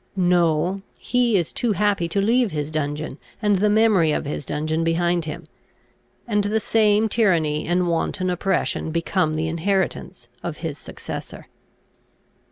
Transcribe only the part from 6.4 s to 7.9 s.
the same tyranny and